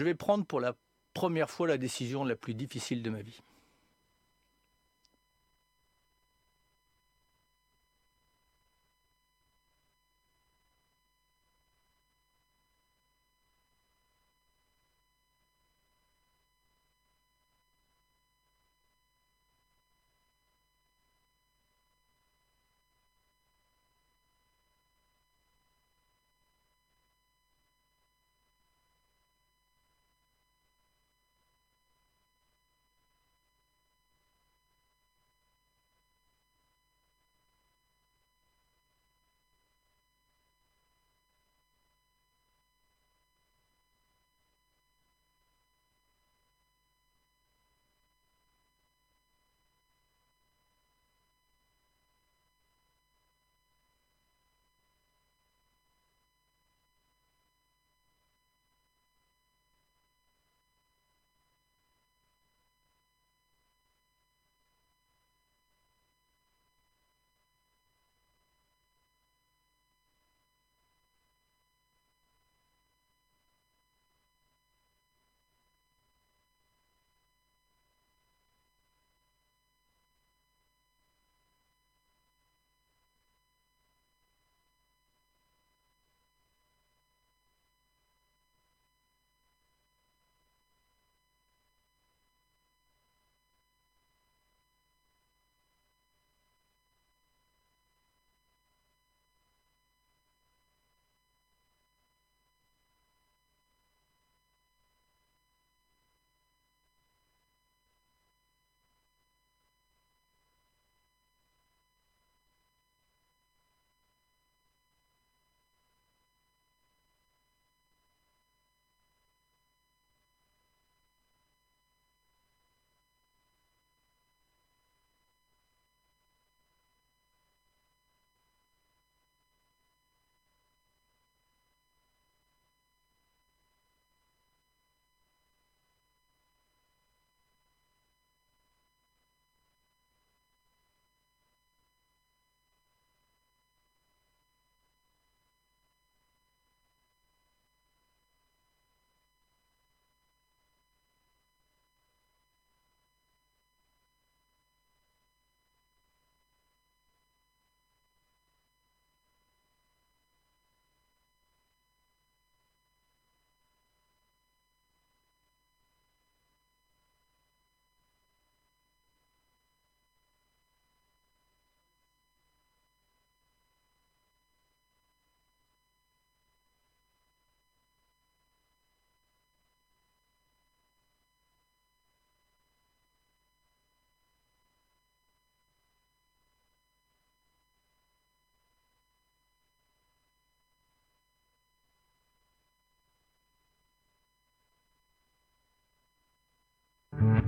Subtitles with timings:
[0.00, 0.72] Je vais prendre pour la
[1.12, 3.38] première fois la décision la plus difficile de ma vie.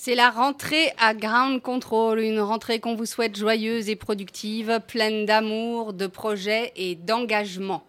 [0.00, 5.26] C'est la rentrée à Ground Control, une rentrée qu'on vous souhaite joyeuse et productive, pleine
[5.26, 7.84] d'amour, de projets et d'engagement.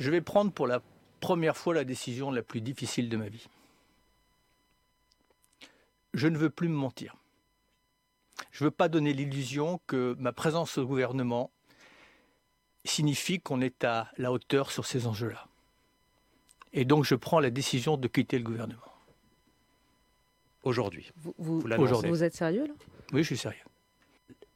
[0.00, 0.82] Je vais prendre pour la
[1.20, 3.46] première fois la décision la plus difficile de ma vie.
[6.12, 7.14] Je ne veux plus me mentir.
[8.50, 11.52] Je ne veux pas donner l'illusion que ma présence au gouvernement
[12.84, 15.46] signifie qu'on est à la hauteur sur ces enjeux-là.
[16.72, 18.93] Et donc je prends la décision de quitter le gouvernement.
[20.64, 21.12] Aujourd'hui.
[21.16, 22.74] Vous, vous, êtes sérieux là?
[23.12, 23.64] Oui, je suis sérieux.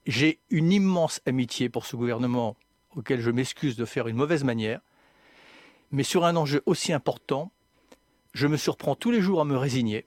[0.07, 2.57] J'ai une immense amitié pour ce gouvernement
[2.97, 4.81] auquel je m'excuse de faire une mauvaise manière.
[5.91, 7.53] Mais sur un enjeu aussi important,
[8.33, 10.07] je me surprends tous les jours à me résigner,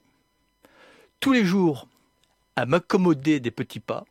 [1.20, 1.88] tous les jours
[2.56, 4.04] à m'accommoder des petits pas,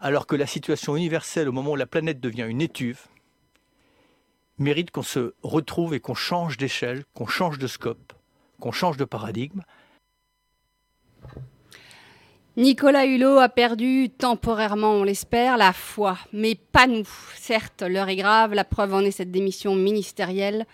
[0.00, 3.00] alors que la situation universelle au moment où la planète devient une étuve
[4.58, 8.12] mérite qu'on se retrouve et qu'on change d'échelle, qu'on change de scope,
[8.60, 9.62] qu'on change de paradigme.
[12.58, 17.06] Nicolas Hulot a perdu temporairement, on l'espère, la foi, mais pas nous.
[17.36, 20.66] Certes, l'heure est grave, la preuve en est cette démission ministérielle.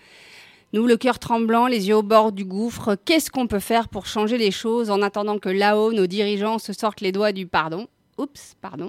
[0.72, 4.06] Nous, le cœur tremblant, les yeux au bord du gouffre, qu'est-ce qu'on peut faire pour
[4.06, 7.86] changer les choses en attendant que là-haut, nos dirigeants se sortent les doigts du pardon?
[8.16, 8.88] Oups, pardon.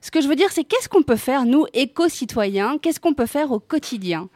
[0.00, 2.78] Ce que je veux dire, c'est qu'est-ce qu'on peut faire, nous, éco-citoyens?
[2.78, 4.28] Qu'est-ce qu'on peut faire au quotidien?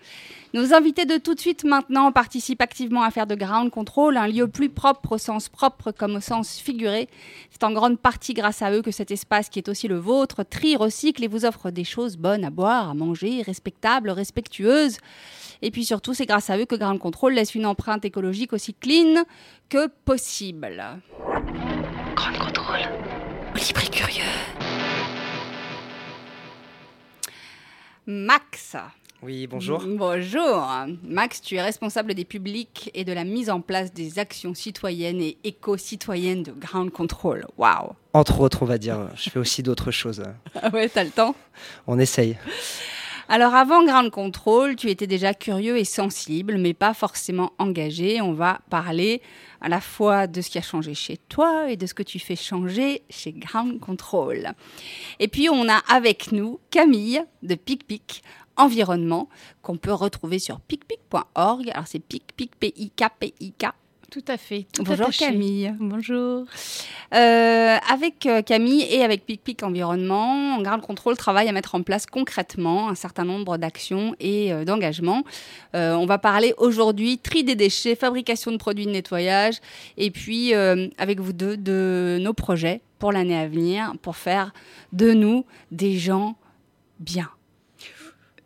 [0.54, 4.28] Nos invités de tout de suite maintenant participent activement à faire de Ground Control un
[4.28, 7.08] lieu plus propre au sens propre comme au sens figuré.
[7.50, 10.44] C'est en grande partie grâce à eux que cet espace qui est aussi le vôtre
[10.44, 14.98] trie, recycle et vous offre des choses bonnes à boire, à manger, respectables, respectueuses.
[15.62, 18.74] Et puis surtout, c'est grâce à eux que Ground Control laisse une empreinte écologique aussi
[18.74, 19.24] clean
[19.68, 20.82] que possible.
[22.14, 22.78] Grand contrôle.
[23.54, 24.22] Libre et curieux.
[28.06, 28.76] Max.
[29.26, 29.82] Oui, bonjour.
[29.84, 30.68] Bonjour.
[31.02, 35.20] Max, tu es responsable des publics et de la mise en place des actions citoyennes
[35.20, 37.44] et éco-citoyennes de Ground Control.
[37.58, 37.90] Waouh.
[38.12, 40.22] Entre autres, on va dire, je fais aussi d'autres choses.
[40.62, 41.34] Ah ouais, t'as le temps?
[41.88, 42.36] On essaye.
[43.28, 48.20] Alors avant Ground Control, tu étais déjà curieux et sensible, mais pas forcément engagé.
[48.20, 49.20] On va parler
[49.60, 52.20] à la fois de ce qui a changé chez toi et de ce que tu
[52.20, 54.52] fais changer chez Ground Control.
[55.18, 58.22] Et puis on a avec nous Camille de PicPic
[58.56, 59.28] Environnement
[59.62, 61.70] qu'on peut retrouver sur picpic.org.
[61.70, 63.66] Alors c'est picpic, P-I-K-P-I-K.
[64.10, 64.66] Tout à fait.
[64.72, 65.26] Tout Bonjour attaché.
[65.26, 65.74] Camille.
[65.80, 66.44] Bonjour.
[67.14, 72.06] Euh, avec euh, Camille et avec PicPic Environnement, Ground Control travaille à mettre en place
[72.06, 75.24] concrètement un certain nombre d'actions et euh, d'engagements.
[75.74, 79.56] Euh, on va parler aujourd'hui tri des déchets, fabrication de produits de nettoyage
[79.96, 84.52] et puis euh, avec vous deux de nos projets pour l'année à venir pour faire
[84.92, 86.36] de nous des gens
[87.00, 87.28] bien.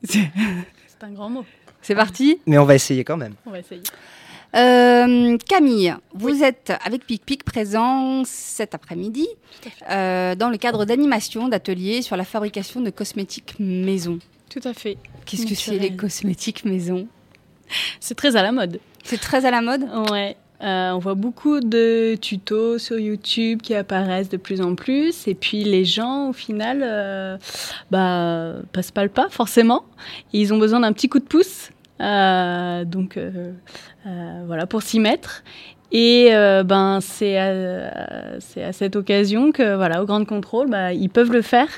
[0.05, 1.45] C'est un grand mot.
[1.83, 3.35] C'est parti Mais on va essayer quand même.
[3.47, 3.83] On va essayer.
[4.57, 9.29] Euh, Camille, vous êtes avec PicPic présent cet après-midi
[9.89, 14.19] euh, dans le cadre d'animation d'ateliers sur la fabrication de cosmétiques maison.
[14.49, 14.99] Tout à fait.
[15.25, 17.07] Qu'est-ce que c'est les cosmétiques maison?
[18.01, 18.81] C'est très à la mode.
[19.05, 19.89] C'est très à la mode?
[20.11, 20.37] Ouais.
[20.63, 25.27] Euh, on voit beaucoup de tutos sur YouTube qui apparaissent de plus en plus.
[25.27, 27.39] Et puis les gens, au final, euh,
[27.91, 29.85] bah, passent pas le pas forcément.
[30.33, 31.71] Ils ont besoin d'un petit coup de pouce.
[32.01, 33.53] Euh, donc euh,
[34.07, 35.43] euh, voilà, pour s'y mettre.
[35.93, 40.93] Et euh, ben c'est à, c'est à cette occasion que voilà au Grand Contrôle bah,
[40.93, 41.69] ils peuvent le faire.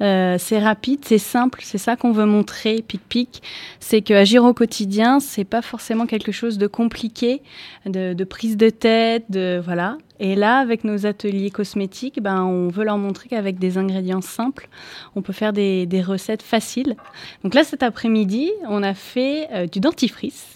[0.00, 2.82] Euh, c'est rapide, c'est simple, c'est ça qu'on veut montrer.
[2.82, 3.42] Pic pic,
[3.78, 7.40] c'est que agir au quotidien c'est pas forcément quelque chose de compliqué,
[7.86, 9.96] de, de prise de tête, de voilà.
[10.18, 14.68] Et là avec nos ateliers cosmétiques, ben on veut leur montrer qu'avec des ingrédients simples,
[15.14, 16.96] on peut faire des, des recettes faciles.
[17.44, 20.46] Donc là cet après-midi, on a fait euh, du dentifrice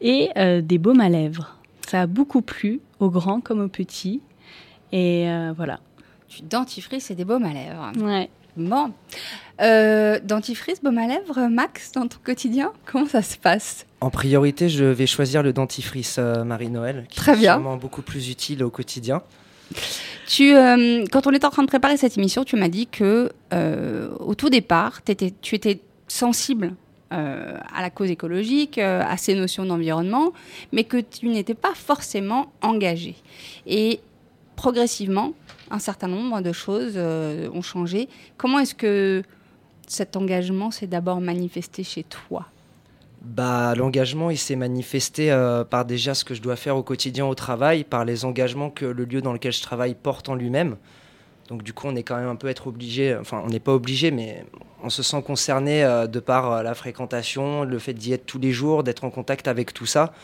[0.00, 1.56] et euh, des baumes à lèvres.
[1.94, 4.20] Ça a beaucoup plu, aux grands comme aux petits.
[4.90, 5.78] Et euh, voilà.
[6.28, 7.92] Du dentifrice et des baumes à lèvres.
[7.98, 8.30] Ouais.
[8.56, 8.92] Bon.
[9.60, 13.86] Euh, dentifrice, baume à lèvres, Max, dans ton quotidien Comment ça se passe?
[14.00, 17.52] En priorité, je vais choisir le dentifrice euh, Marie-Noël, qui Très est bien.
[17.54, 19.22] sûrement beaucoup plus utile au quotidien.
[20.26, 23.30] Tu, euh, quand on était en train de préparer cette émission, tu m'as dit que
[23.52, 26.74] euh, au tout départ, tu étais sensible
[27.12, 30.32] euh, à la cause écologique, euh, à ces notions d'environnement,
[30.72, 33.14] mais que tu n'étais pas forcément engagé.
[33.66, 34.00] Et
[34.56, 35.32] progressivement,
[35.70, 38.08] un certain nombre de choses euh, ont changé.
[38.36, 39.22] Comment est-ce que
[39.86, 42.46] cet engagement s'est d'abord manifesté chez toi?
[43.20, 45.30] Bah, l'engagement, il s'est manifesté
[45.70, 48.86] par déjà ce que je dois faire au quotidien au travail, par les engagements que
[48.86, 50.76] le lieu dans lequel je travaille porte en lui-même.
[51.48, 53.72] Donc du coup, on est quand même un peu être obligé, enfin, on n'est pas
[53.74, 54.44] obligé, mais
[54.82, 58.38] on se sent concerné euh, de par euh, la fréquentation, le fait d'y être tous
[58.38, 60.14] les jours, d'être en contact avec tout ça.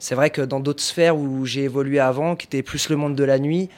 [0.00, 3.14] C'est vrai que dans d'autres sphères où j'ai évolué avant, qui était plus le monde
[3.14, 3.68] de la nuit,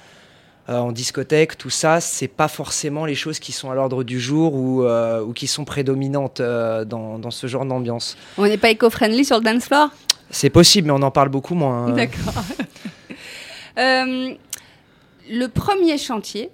[0.71, 4.18] euh, en discothèque, tout ça, c'est pas forcément les choses qui sont à l'ordre du
[4.18, 8.16] jour ou, ou qui sont prédominantes dans, dans ce genre d'ambiance.
[8.38, 9.90] On n'est pas éco-friendly sur le dance floor?
[10.30, 11.87] C'est possible, mais on en parle beaucoup moins.
[11.87, 11.92] hein.
[11.92, 12.35] D'accord.
[15.30, 16.50] Le premier chantier,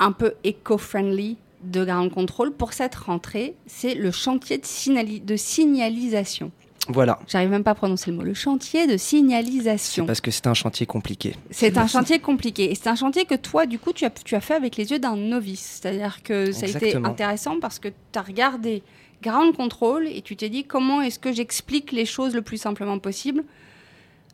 [0.00, 5.36] un peu éco-friendly de Ground Control pour cette rentrée, c'est le chantier de, signali- de
[5.36, 6.50] signalisation.
[6.88, 7.20] Voilà.
[7.28, 8.22] J'arrive même pas à prononcer le mot.
[8.22, 10.06] Le chantier de signalisation.
[10.06, 11.36] parce que c'est un chantier compliqué.
[11.50, 12.70] C'est un chantier compliqué.
[12.72, 14.90] Et c'est un chantier que toi, du coup, tu as, tu as fait avec les
[14.90, 15.80] yeux d'un novice.
[15.82, 18.82] C'est-à-dire que ça a été intéressant parce que tu as regardé
[19.22, 22.98] Ground Control et tu t'es dit comment est-ce que j'explique les choses le plus simplement
[22.98, 23.44] possible?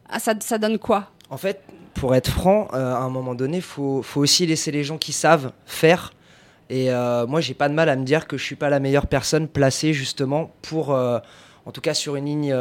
[0.09, 1.11] Ah, ça, ça donne quoi?
[1.29, 1.61] En fait,
[1.95, 5.13] pour être franc, euh, à un moment donné, il faut, aussi laisser les gens qui
[5.13, 6.13] savent faire.
[6.71, 8.81] Et euh, moi, j'ai pas de mal à me dire que je suis pas la
[8.81, 11.19] meilleure personne placée justement pour, euh,
[11.65, 12.57] en tout cas sur une ligne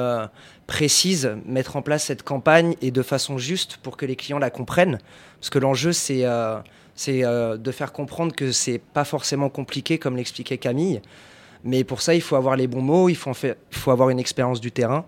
[0.67, 4.49] précise, mettre en place cette campagne et de façon juste pour que les clients la
[4.49, 4.99] comprennent.
[5.39, 11.01] Parce que l'enjeu, c'est de faire comprendre que c'est pas forcément compliqué comme l'expliquait Camille.
[11.63, 14.09] Mais pour ça, il faut avoir les bons mots, il faut, en il faut avoir
[14.09, 15.05] une expérience du terrain.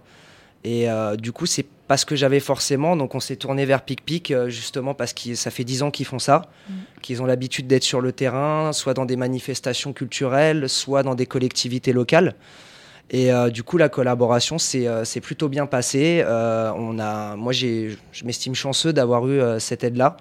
[0.64, 2.96] Et euh, du coup, c'est pas ce que j'avais forcément.
[2.96, 6.06] Donc, on s'est tourné vers PicPic euh, justement parce que ça fait 10 ans qu'ils
[6.06, 6.44] font ça,
[7.02, 11.26] qu'ils ont l'habitude d'être sur le terrain, soit dans des manifestations culturelles, soit dans des
[11.26, 12.36] collectivités locales.
[13.10, 16.24] Et euh, du coup, la collaboration s'est euh, plutôt bien passée.
[16.28, 17.96] On a, moi, je
[18.26, 20.18] m'estime chanceux d'avoir eu cette aide-là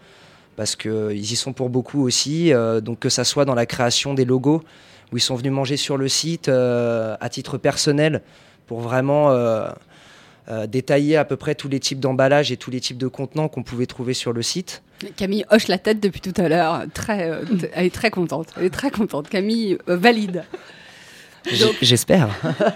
[0.55, 2.53] parce qu'ils y sont pour beaucoup aussi.
[2.83, 4.63] donc, que ça soit dans la création des logos
[5.13, 8.23] où ils sont venus manger sur le site à titre personnel
[8.67, 9.31] pour vraiment
[10.49, 13.49] euh, détailler à peu près tous les types d'emballages et tous les types de contenants
[13.49, 14.83] qu'on pouvait trouver sur le site.
[15.17, 16.85] Camille hoche la tête depuis tout à l'heure.
[16.95, 18.49] Très, euh, elle est très contente.
[18.57, 19.29] Elle est très contente.
[19.29, 20.45] Camille euh, valide.
[21.81, 22.29] J'espère.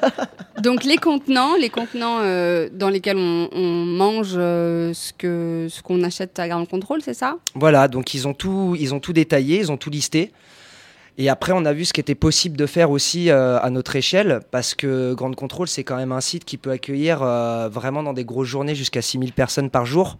[0.62, 5.82] Donc les contenants, les contenants euh, dans lesquels on, on mange euh, ce que ce
[5.82, 7.36] qu'on achète à Ground Control, c'est ça?
[7.54, 10.32] Voilà, donc ils ont tout, ils ont tout détaillé, ils ont tout listé.
[11.18, 13.96] Et après, on a vu ce qui était possible de faire aussi euh, à notre
[13.96, 18.02] échelle, parce que Grande Contrôle, c'est quand même un site qui peut accueillir euh, vraiment
[18.02, 20.18] dans des grosses journées jusqu'à 6000 personnes par jour.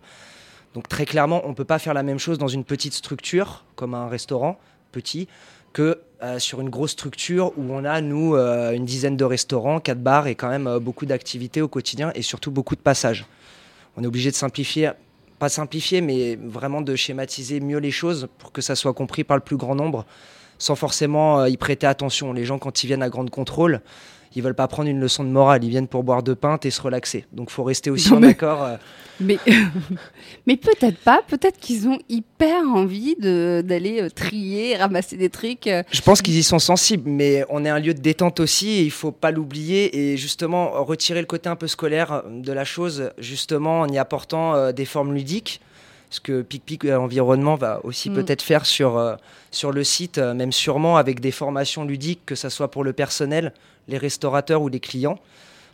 [0.75, 3.65] Donc très clairement, on ne peut pas faire la même chose dans une petite structure,
[3.77, 4.59] comme un restaurant
[4.93, 5.29] petit,
[5.73, 10.03] que euh, sur une grosse structure où on a, nous, une dizaine de restaurants, quatre
[10.03, 13.27] bars et quand même beaucoup d'activités au quotidien et surtout beaucoup de passages.
[13.97, 14.91] On est obligé de simplifier,
[15.39, 19.37] pas simplifier, mais vraiment de schématiser mieux les choses pour que ça soit compris par
[19.37, 20.05] le plus grand nombre,
[20.61, 22.33] sans forcément euh, y prêter attention.
[22.33, 23.81] Les gens, quand ils viennent à Grande Contrôle,
[24.37, 26.71] ils veulent pas prendre une leçon de morale, ils viennent pour boire deux pintes et
[26.71, 27.25] se relaxer.
[27.33, 28.63] Donc faut rester aussi Non, en mais- accord.
[28.63, 28.77] euh,
[29.19, 29.39] Mais,
[30.47, 31.23] mais peut-être pas.
[31.27, 35.67] Peut-être qu'ils ont hyper envie de- d'aller euh, trier, ramasser des trucs.
[35.67, 35.83] euh.
[35.91, 38.83] Je pense qu'ils y sont sensibles, mais on est un lieu de détente aussi et
[38.83, 43.11] il faut pas l'oublier et justement retirer le côté un peu scolaire de la chose,
[43.19, 45.61] justement en y apportant des formes ludiques.
[46.11, 48.15] Ce que PicPic euh, Environnement va aussi Mm.
[48.15, 49.15] peut-être faire sur, euh,
[49.51, 52.93] sur le site, euh, même sûrement avec des formations ludiques, que ce soit pour le
[52.93, 53.53] personnel,
[53.89, 55.19] les restaurateurs ou les clients.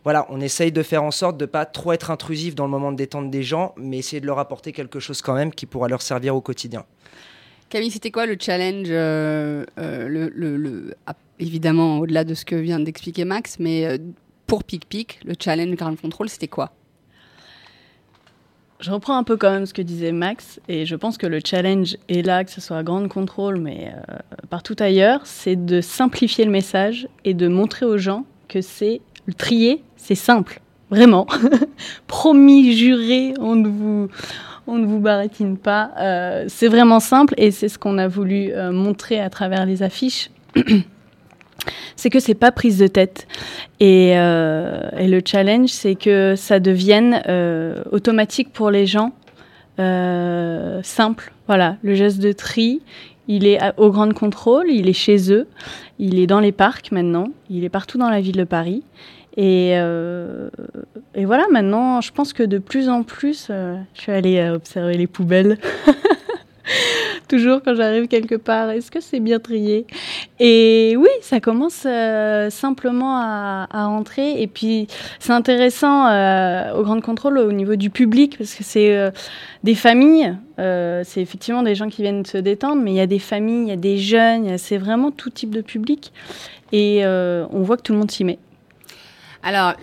[0.04, 2.70] Voilà, on essaye de faire en sorte de ne pas trop être intrusif dans le
[2.70, 5.66] moment de détente des gens, mais essayer de leur apporter quelque chose quand même qui
[5.66, 6.84] pourra leur servir au quotidien.
[7.68, 12.54] Camille, c'était quoi le challenge euh, le, le- le- ah, Évidemment, au-delà de ce que
[12.56, 13.98] vient d'expliquer Max, mais
[14.46, 16.70] pour PicPic, le challenge Ground Control, c'était quoi?
[18.80, 21.40] Je reprends un peu quand même ce que disait Max, et je pense que le
[21.44, 24.16] challenge est là, que ce soit à Grande Contrôle, mais euh,
[24.50, 29.32] partout ailleurs, c'est de simplifier le message et de montrer aux gens que c'est le
[29.32, 31.26] trier, c'est simple, vraiment.
[32.06, 34.08] Promis, juré, on ne vous,
[34.66, 35.92] on ne vous baratine pas.
[35.98, 39.82] Euh, c'est vraiment simple, et c'est ce qu'on a voulu euh, montrer à travers les
[39.82, 40.30] affiches.
[41.96, 43.26] c'est que c'est pas prise de tête.
[43.80, 49.12] Et, euh, le challenge, c'est que ça devienne euh, automatique pour les gens,
[49.78, 51.32] euh, simple.
[51.46, 52.82] Voilà, le geste de tri,
[53.28, 55.46] il est au grand contrôle, il est chez eux,
[55.98, 58.82] il est dans les parcs maintenant, il est partout dans la ville de Paris.
[59.36, 59.74] Et,
[61.24, 65.58] voilà, maintenant, je pense que de plus en plus, je suis allée observer les poubelles.
[67.28, 69.86] Toujours quand j'arrive quelque part, est-ce que c'est bien trié?
[70.38, 74.40] Et oui, ça commence euh, simplement à, à rentrer.
[74.40, 74.86] Et puis,
[75.18, 79.10] c'est intéressant euh, au Grand Contrôle au niveau du public, parce que c'est euh,
[79.64, 83.18] des familles, c'est effectivement des gens qui viennent se détendre, mais il y a des
[83.18, 86.12] familles, il y a des jeunes, c'est vraiment tout type de public.
[86.72, 88.38] Et on voit que tout le monde s'y met.
[89.42, 89.74] Alors,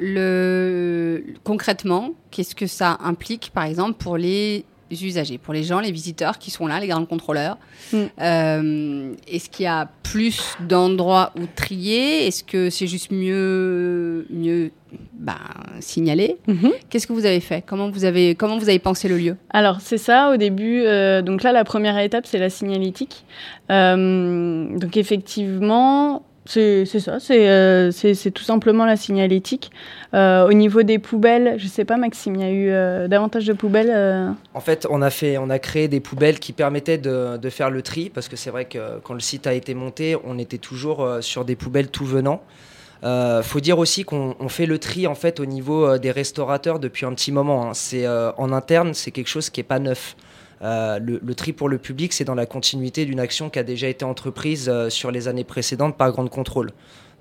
[1.43, 4.65] concrètement, qu'est-ce que ça implique, par exemple, pour les
[5.01, 7.57] usagers, pour les gens, les visiteurs qui sont là, les grands contrôleurs
[7.91, 7.97] Mm.
[8.21, 12.25] Euh, Est-ce qu'il y a plus d'endroits où trier?
[12.27, 14.71] Est-ce que c'est juste mieux, mieux
[15.13, 15.35] ben,
[15.79, 16.37] signalé.
[16.47, 16.71] Mhm.
[16.89, 17.63] Qu'est-ce que vous avez fait?
[17.65, 19.37] Comment vous avez, comment vous avez pensé le lieu?
[19.49, 20.81] Alors c'est ça au début.
[20.85, 23.25] euh, donc là, la première étape, c'est la signalétique.
[23.71, 27.19] Euh, donc effectivement, c'est ça.
[27.19, 29.71] C'est euh, c'est- tout simplement la signalétique.
[30.13, 33.45] Euh, au niveau des poubelles, je sais pas Maxime, il y a eu euh, davantage
[33.45, 34.35] de poubelles.
[34.53, 37.81] En fait, on a, fait, on a créé des poubelles qui permettaient de, faire le
[37.81, 41.07] tri, parce que c'est vrai que quand le site a été monté, on était toujours
[41.21, 42.41] sur des poubelles tout venant.
[43.03, 46.79] Euh, faut dire aussi qu'on on fait le tri en fait au niveau des restaurateurs
[46.79, 47.69] depuis un petit moment.
[47.69, 47.73] hein.
[47.73, 50.15] C'est en interne, c'est quelque chose qui est pas neuf.
[50.63, 53.89] Euh, le, tri pour le public, c'est dans la continuité d'une action qui a déjà
[53.89, 56.71] été entreprise euh, sur les années précédentes par Grande Contrôle,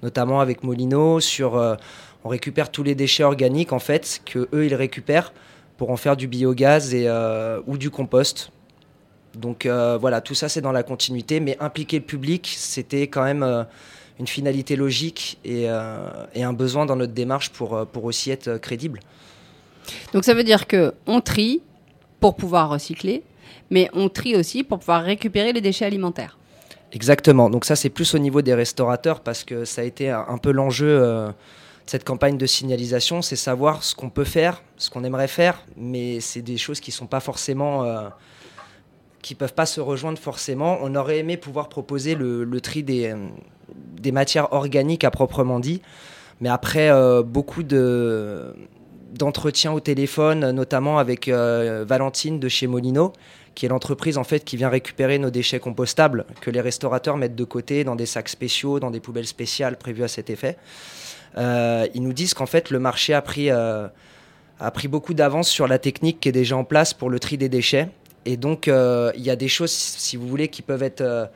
[0.03, 1.19] notamment avec Molino.
[1.41, 1.77] Euh,
[2.25, 5.33] on récupère tous les déchets organiques en fait que eux ils récupèrent
[5.77, 7.11] pour en faire du biogaz et,
[7.67, 8.53] ou du compost.
[9.35, 13.67] Donc voilà, tout ça c'est dans la continuité, mais impliquer le public, c'était quand même
[14.21, 19.01] une finalité logique et, un besoin dans notre démarche pour, pour aussi être crédible.
[20.13, 21.63] Donc ça veut dire que on trie
[22.21, 23.25] pour pouvoir recycler,
[23.73, 26.39] mais on trie aussi pour pouvoir récupérer les déchets alimentaires.
[26.93, 30.39] Exactement, donc ça c'est plus au niveau des restaurateurs parce que ça a été un,
[30.39, 31.33] peu l'enjeu euh, de
[31.87, 36.21] cette campagne de signalisation, c'est savoir ce qu'on peut faire, ce qu'on aimerait faire, mais
[36.21, 37.83] c'est des choses qui sont pas forcément...
[37.85, 38.09] euh,
[39.23, 40.79] qui peuvent pas se rejoindre forcément.
[40.83, 43.15] On aurait aimé pouvoir proposer le, tri des,
[44.13, 45.81] matières organiques à proprement dit,
[46.41, 48.53] mais après euh, beaucoup de
[49.13, 53.13] d'entretien au téléphone, notamment avec euh, Valentine de chez Molino,
[53.55, 57.35] qui est l'entreprise en fait qui vient récupérer nos déchets compostables que les restaurateurs mettent
[57.35, 60.57] de côté dans des sacs spéciaux, dans des poubelles spéciales prévues à cet effet.
[61.39, 63.89] Euh, ils nous disent qu'en fait le marché a pris, euh,
[64.61, 67.39] a pris beaucoup d'avance sur la technique qui est déjà en place pour le tri
[67.39, 67.89] des déchets.
[68.25, 71.31] Et donc euh, il y a des choses, si vous voulez, qui peuvent être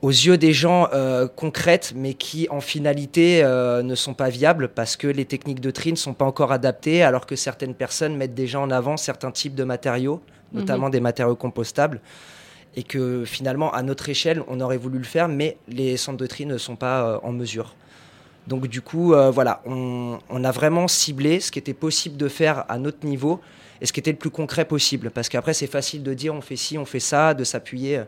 [0.00, 4.68] aux yeux des gens euh, concrètes, mais qui en finalité euh, ne sont pas viables
[4.68, 8.16] parce que les techniques de tri ne sont pas encore adaptées, alors que certaines personnes
[8.16, 12.00] mettent déjà en avant certains types de matériaux, notamment des matériaux compostables,
[12.76, 16.26] et que finalement, à notre échelle, on aurait voulu le faire, mais les centres de
[16.26, 17.74] tri ne sont pas euh, en mesure.
[18.46, 22.64] Donc du coup, voilà, on, on a vraiment ciblé ce qui était possible de faire
[22.70, 23.42] à notre niveau
[23.82, 25.10] et ce qui était le plus concret possible.
[25.10, 28.00] Parce qu'après, c'est facile de dire on fait ci, on fait ça, de s'appuyer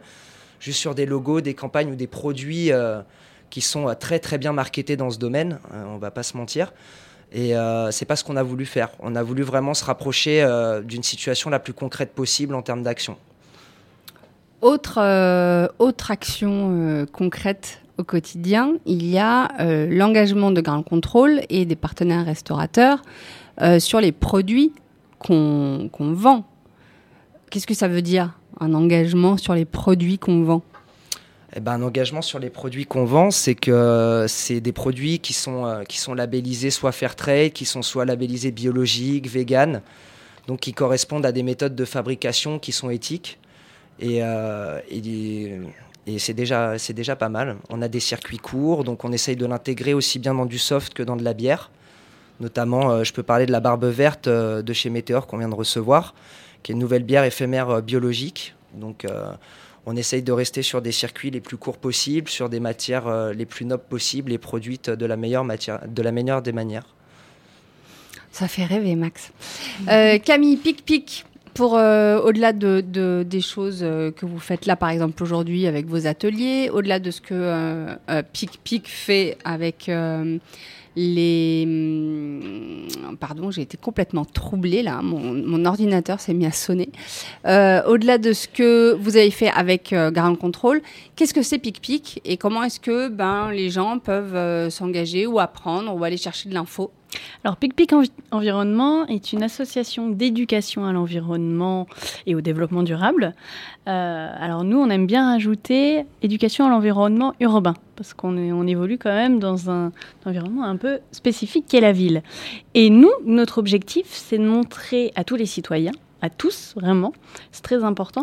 [0.60, 3.00] juste sur des logos, des campagnes ou des produits euh,
[3.50, 6.36] qui sont euh, très très bien marketés dans ce domaine, euh, on va pas se
[6.36, 6.72] mentir.
[7.32, 8.90] Et euh, c'est pas ce qu'on a voulu faire.
[9.00, 12.82] On a voulu vraiment se rapprocher euh, d'une situation la plus concrète possible en termes
[12.82, 13.16] d'action.
[14.60, 14.98] Autre,
[15.78, 19.48] autre action concrète au quotidien, il y a
[19.86, 23.00] l'engagement de Grand Contrôle et des partenaires restaurateurs
[23.78, 24.74] sur les produits
[25.18, 26.44] qu'on vend.
[27.50, 30.62] Qu'est-ce que ça veut dire, un engagement sur les produits qu'on vend
[31.56, 35.18] Eh ben, un engagement sur les produits qu'on vend, c'est que euh, c'est des produits
[35.18, 39.80] qui sont, euh, qui sont labellisés soit fair trade, qui sont soit labellisés biologiques, vegan,
[40.46, 43.38] donc qui correspondent à des méthodes de fabrication qui sont éthiques.
[43.98, 47.56] Et, euh, et, c'est déjà, déjà pas mal.
[47.68, 50.92] On a des circuits courts, donc on essaye de l'intégrer aussi bien dans du soft
[50.92, 51.70] que dans de la bière.
[52.40, 56.14] Notamment, je peux parler de la barbe verte de chez Météor qu'on vient de recevoir,
[56.62, 58.54] qui est une nouvelle bière éphémère euh, biologique.
[58.74, 59.32] Donc, euh,
[59.86, 63.32] on essaye de rester sur des circuits les plus courts possibles, sur des matières euh,
[63.32, 66.86] les plus nobles possibles et produites de la meilleure, matière, de la meilleure des manières.
[68.32, 69.32] Ça fait rêver, Max.
[70.24, 71.24] Camille, pic pic.
[71.52, 76.06] Pour au-delà de, de- des choses que vous faites là, par exemple aujourd'hui avec vos
[76.06, 79.90] ateliers, au-delà de ce que euh, euh, Pic Pic fait avec
[80.96, 85.00] les, hum, pardon, j'ai été complètement troublée là.
[85.02, 86.90] Mon, ordinateur s'est mis à sonner.
[87.46, 90.80] Euh, au-delà de ce que vous avez fait avec euh, Control,
[91.16, 95.26] qu'est-ce que c'est Pic Pic et comment est-ce que ben les gens peuvent euh, s'engager
[95.26, 96.90] ou apprendre ou aller chercher de l'info?
[97.44, 101.86] Alors, Pic Pic Envi- Environnement est une association d'éducation à l'environnement
[102.26, 103.34] et au développement durable.
[103.88, 109.14] Euh, alors, nous, on aime bien rajouter éducation à l'environnement urbain, parce qu'on évolue quand
[109.14, 109.92] même dans un
[110.24, 112.22] environnement un peu spécifique qui est la ville.
[112.72, 117.12] Et nous, notre objectif, c'est de montrer à tous les citoyens, à tous vraiment,
[117.52, 118.22] c'est très important,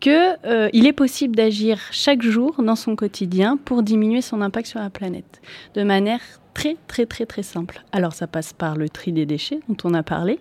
[0.00, 4.80] que euh, est possible d'agir chaque jour dans son quotidien pour diminuer son impact sur
[4.80, 5.42] la planète,
[5.74, 6.22] de manière
[6.58, 7.84] très très très très simple.
[7.92, 10.40] Alors ça passe par le tri des déchets dont on a parlé,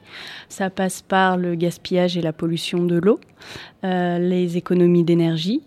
[0.49, 3.19] ça passe par le gaspillage et la pollution de l'eau,
[3.83, 5.61] euh, les économies d'énergie.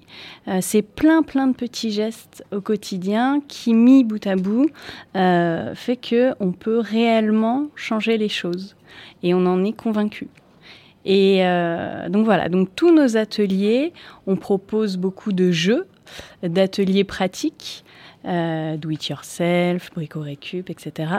[0.48, 4.68] Euh, c'est plein plein de petits gestes au quotidien qui mis bout à bout
[5.14, 8.74] euh, fait que on peut réellement changer les choses
[9.22, 10.26] et on en est convaincu.
[11.04, 13.92] Et euh, donc voilà, donc tous nos ateliers,
[14.26, 15.86] on propose beaucoup de jeux,
[16.42, 17.84] d'ateliers pratiques
[18.26, 21.12] euh, do it yourself, brico récup, etc.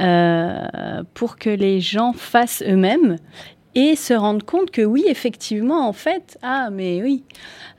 [0.00, 3.16] euh, pour que les gens fassent eux-mêmes
[3.76, 7.22] et se rendent compte que oui, effectivement, en fait, ah, mais oui,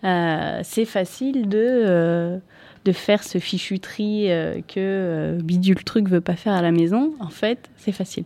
[0.03, 2.37] euh, c'est facile de, euh,
[2.85, 4.27] de faire ce fichu tri
[4.67, 7.13] que euh, bidule truc veut pas faire à la maison.
[7.19, 8.25] En fait, c'est facile.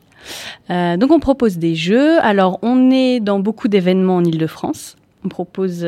[0.69, 2.19] Donc, on propose des jeux.
[2.21, 4.97] Alors, on est dans beaucoup d'événements en Ile-de-France.
[5.23, 5.87] On propose,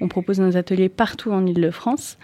[0.00, 2.18] on propose nos ateliers partout en Ile-de-France.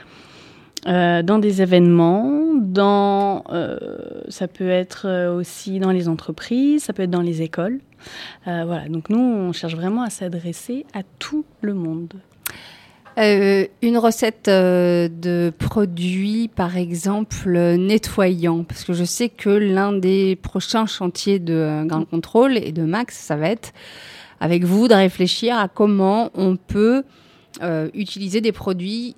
[0.86, 3.78] Euh, dans des événements, dans, euh,
[4.28, 7.80] ça peut être euh, aussi dans les entreprises, ça peut être dans les écoles.
[8.46, 12.12] Euh, voilà, donc nous, on cherche vraiment à s'adresser à tout le monde.
[13.16, 18.64] Euh, une recette euh, de produits, par exemple, euh, nettoyants.
[18.64, 23.16] Parce que je sais que l'un des prochains chantiers de Grand Contrôle et de Max,
[23.16, 23.72] ça va être
[24.40, 27.04] avec vous de réfléchir à comment on peut
[27.94, 29.14] utiliser des produits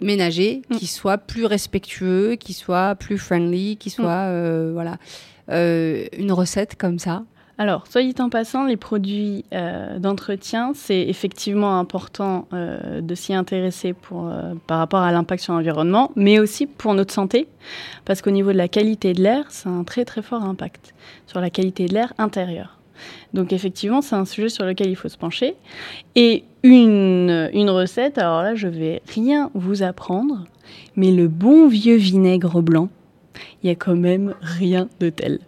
[0.00, 0.76] ménagers Mm.
[0.76, 4.96] qui soient plus respectueux, qui soient plus friendly, qui soient euh, voilà
[5.50, 7.24] Euh, une recette comme ça.
[7.58, 13.92] Alors, soyez en passant, les produits euh, d'entretien, c'est effectivement important euh, de s'y intéresser
[13.92, 17.48] pour, euh, par rapport à l'impact sur l'environnement, mais aussi pour notre santé,
[18.06, 20.94] parce qu'au niveau de la qualité de l'air, c'est un très très fort impact
[21.26, 22.79] sur la qualité de l'air intérieur.
[23.34, 25.54] Donc effectivement, c'est un sujet sur lequel il faut se pencher.
[26.16, 30.44] Et une, recette, alors là, je vais rien vous apprendre,
[30.96, 32.88] mais le bon vieux vinaigre blanc,
[33.62, 35.38] il y a quand même rien de tel.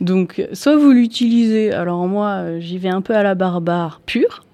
[0.00, 4.44] Donc, soit vous l'utilisez, alors moi, j'y vais un peu à la barbare pure,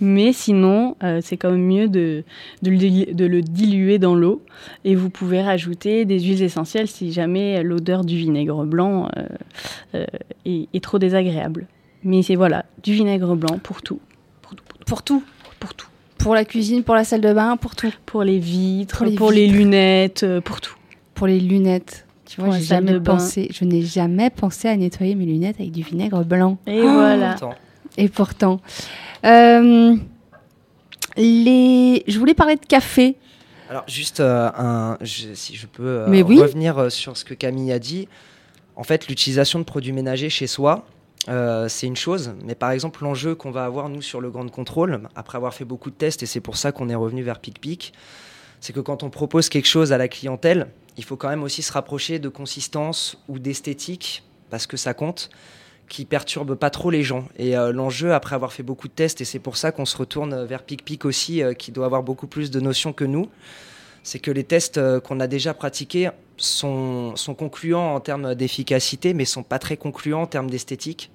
[0.00, 2.24] mais sinon, euh, c'est quand même mieux de,
[2.62, 4.42] le, diluer dans l'eau.
[4.84, 9.26] Et vous pouvez rajouter des huiles essentielles si jamais l'odeur du vinaigre blanc euh,
[9.94, 10.06] euh,
[10.46, 11.66] est trop désagréable.
[12.04, 14.00] Mais c'est voilà, du vinaigre blanc pour tout.
[14.42, 14.64] Pour tout.
[14.86, 15.22] Pour tout.
[15.60, 15.88] Pour tout.
[16.18, 17.92] Pour la cuisine, pour la salle de bain, pour tout.
[18.06, 20.74] Pour les vitres, Pour pour les lunettes, euh, pour tout.
[21.14, 22.06] Pour les lunettes.
[22.26, 23.48] Tu vois, j'ai jamais pensé.
[23.52, 26.58] Je n'ai jamais pensé à nettoyer mes lunettes avec du vinaigre blanc.
[26.66, 27.30] Et voilà.
[27.32, 27.54] Pourtant,
[27.96, 28.60] Et pourtant.
[29.24, 29.96] Euh,
[31.16, 32.04] les...
[32.06, 33.16] Je voulais parler de café.
[33.70, 36.40] Alors juste euh, un, je- si je peux euh, Mais oui.
[36.40, 38.08] revenir euh, sur ce que Camille a dit.
[38.76, 40.86] En fait, l'utilisation de produits ménagers chez soi,
[41.28, 42.32] euh, c'est une chose.
[42.44, 45.64] Mais par exemple, l'enjeu qu'on va avoir nous sur le Grand Contrôle, après avoir fait
[45.64, 47.92] beaucoup de tests, et c'est pour ça qu'on est revenu vers PicPic,
[48.60, 51.62] c'est que quand on propose quelque chose à la clientèle, il faut quand même aussi
[51.62, 55.30] se rapprocher de consistance ou d'esthétique, parce que ça compte,
[55.88, 57.28] qui perturbe pas trop les gens.
[57.36, 59.96] Et euh, l'enjeu, après avoir fait beaucoup de tests, et c'est pour ça qu'on se
[59.96, 63.28] retourne vers PicPic aussi, euh, qui doit avoir beaucoup plus de notions que nous,
[64.02, 69.24] c'est que les tests qu'on a déjà pratiqués sont, sont concluants en termes d'efficacité, mais
[69.24, 71.10] sont pas très concluants en termes d'esthétique.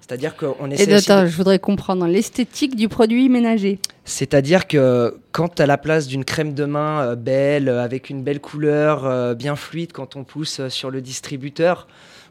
[0.00, 3.78] C'est-à-dire qu'on Et essaie de- attends, je voudrais comprendre l'esthétique du produit ménager.
[4.04, 8.22] c'est-à-dire que quand à la place d'une crème de main euh, belle, euh, avec une
[8.22, 11.86] belle couleur, euh, bien fluide, quand on pousse sur le distributeur,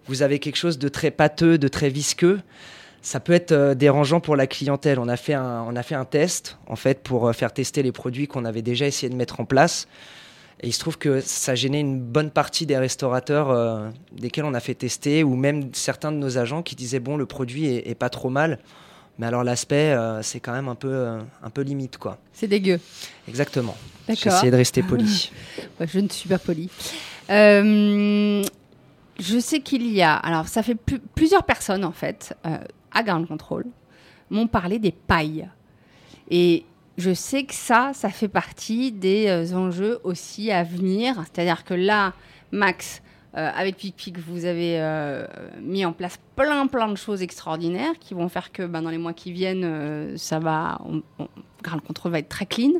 [0.07, 2.41] vous avez quelque chose de très pâteux, de très visqueux.
[3.01, 4.99] Ça peut être euh, dérangeant pour la clientèle.
[4.99, 7.93] On a fait un, on a fait un test en fait pour faire tester les
[7.93, 9.87] produits qu'on avait déjà essayé de mettre en place.
[10.61, 14.53] Et il se trouve que ça gênait une bonne partie des restaurateurs euh, desquels on
[14.53, 17.89] a fait tester, ou même certains de nos agents qui disaient bon le produit est,
[17.89, 18.59] est pas trop mal,
[19.19, 22.17] mais alors l'aspect euh, c'est quand même un peu euh, un peu limite quoi.
[22.33, 22.79] C'est dégueu.
[23.27, 23.77] Exactement.
[24.07, 24.33] D'accord.
[24.33, 25.31] essayé de rester poli.
[25.79, 26.69] Ouais, je ne suis pas polie.
[27.29, 28.43] Euh,
[29.19, 30.15] je sais qu'il y a.
[30.15, 32.35] Alors, ça fait plu- plusieurs personnes, en fait,
[32.91, 33.65] à Ground Control,
[34.29, 35.47] m'ont parlé des pailles.
[36.29, 36.65] Et
[36.99, 41.15] je sais que ça, ça fait partie des euh, enjeux aussi à venir.
[41.33, 42.13] C'est-à-dire que là,
[42.51, 43.01] Max,
[43.37, 45.25] euh, avec PicPic, vous avez euh,
[45.61, 48.97] mis en place plein, plein de choses extraordinaires qui vont faire que ben, dans les
[48.97, 50.79] mois qui viennent, euh, ça va.
[50.85, 51.27] On, on-
[51.63, 52.71] Ground Control va être très clean.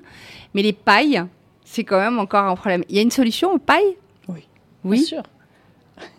[0.54, 1.24] Mais les pailles,
[1.66, 2.84] c'est quand même encore un problème.
[2.90, 3.98] Il y a une solution aux pailles?
[4.28, 4.48] Oui.
[4.84, 4.98] Oui.
[4.98, 5.24] Bien sûr.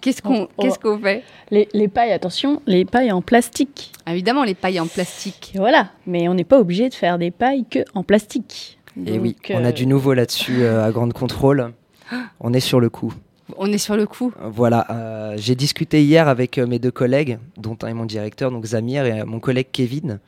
[0.00, 3.92] Qu'est-ce qu'on qu'est-ce fait Les, les pailles, attention, les pailles en plastique.
[4.06, 5.52] Évidemment, les pailles en plastique.
[5.54, 8.78] Et voilà, mais on n'est pas obligé de faire des pailles que en plastique.
[9.06, 11.72] Et oui, Donc, on a euh, du nouveau là-dessus euh, à Grande Contrôle.
[12.40, 13.14] On est sur le coup.
[13.56, 14.32] On est sur le coup.
[14.42, 18.50] Voilà, euh, j'ai discuté hier avec euh, mes deux collègues, dont un est mon directeur,
[18.50, 20.20] donc Zamir, et euh, mon collègue Kevin.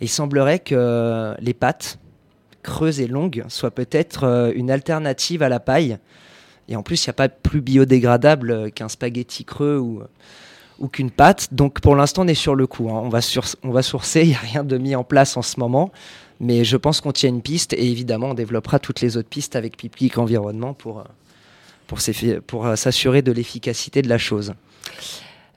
[0.00, 1.98] Et il semblerait que euh, les pâtes
[2.62, 5.98] creuses et longues soient peut-être euh, une alternative à la paille.
[6.68, 11.48] Et en plus, il n'y a pas plus biodégradable qu'un spaghetti creux ou, qu'une pâte.
[11.52, 12.90] Donc pour l'instant, on est sur le coup.
[12.90, 13.02] hein.
[13.04, 15.92] On, va sourcer, il n'y a rien de mis en place en ce moment.
[16.40, 19.56] Mais je pense qu'on tient une piste et évidemment, on développera toutes les autres pistes
[19.56, 21.04] avec Piplic Environnement pour,
[22.46, 24.52] pour euh, s'assurer de l'efficacité de la chose.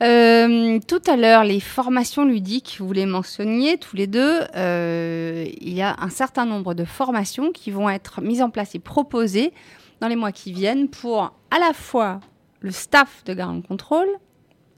[0.01, 4.39] Euh, tout à l'heure, les formations ludiques, vous les mentionniez tous les deux.
[4.55, 8.75] euh, il y a un certain nombre de formations qui vont être mises en place
[8.75, 9.51] et proposées
[9.99, 12.19] dans les mois qui viennent pour à la fois
[12.61, 14.07] le staff de Ground Control,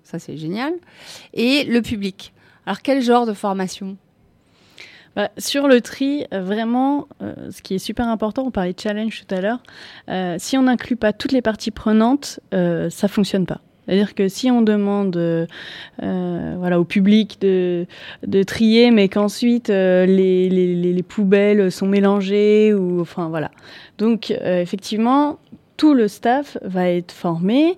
[0.03, 0.73] ça c'est génial,
[1.33, 2.33] et le public.
[2.65, 3.97] Alors quel genre de formation?
[5.15, 8.79] Bah, sur le tri, euh, vraiment, euh, ce qui est super important, on parlait de
[8.79, 9.59] challenge tout à l'heure,
[10.09, 13.61] euh, si on n'inclut pas toutes les parties prenantes, ça fonctionne pas.
[13.85, 15.45] C'est-à-dire que si on demande euh,
[16.57, 17.85] voilà, au public de,
[18.25, 23.51] de trier, mais qu'ensuite les, les, les, poubelles sont mélangées, ou enfin voilà.
[23.97, 25.39] Donc effectivement,
[25.81, 27.75] tout le staff va être formé.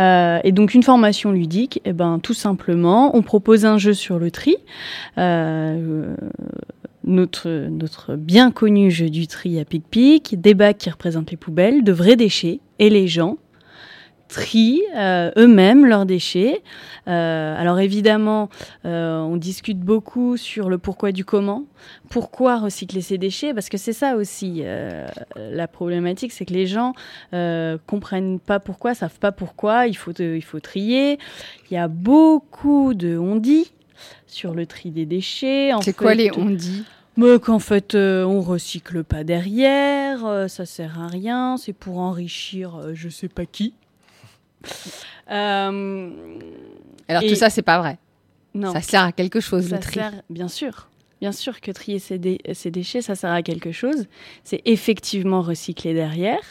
[0.00, 4.18] Euh, et donc une formation ludique, eh ben, tout simplement, on propose un jeu sur
[4.18, 4.56] le tri.
[5.18, 6.16] Euh,
[7.04, 11.84] notre, notre bien connu jeu du tri à pic-pic, des bacs qui représentent les poubelles,
[11.84, 13.36] de vrais déchets, et les gens
[14.34, 16.62] trient euh, eux-mêmes leurs déchets.
[17.06, 18.48] Euh, alors évidemment,
[18.84, 21.64] euh, on discute beaucoup sur le pourquoi du comment.
[22.10, 23.54] Pourquoi recycler ces déchets?
[23.54, 24.62] Parce que c'est ça aussi
[25.36, 26.94] la problématique, c'est que les gens
[27.86, 29.86] comprennent pas pourquoi, savent pas pourquoi.
[29.86, 31.18] Il faut, il faut trier.
[31.70, 33.72] Il y a beaucoup de on dit
[34.26, 35.70] sur le tri des déchets.
[35.82, 36.84] C'est quoi les on dit
[37.16, 41.98] mais qu'en fait, euh, on recycle pas derrière, euh, ça sert à rien, c'est pour
[41.98, 43.74] enrichir euh, je sais pas qui.
[45.30, 46.10] Euh,
[47.08, 47.98] Alors tout ça, c'est pas vrai.
[48.54, 48.72] Non.
[48.72, 49.94] Ça sert à quelque chose, ça le tri.
[49.94, 50.88] Sert, bien sûr.
[51.20, 54.06] Bien sûr que trier ces, dé ces, déchets, ça sert à quelque chose.
[54.42, 56.42] C'est effectivement recycler derrière.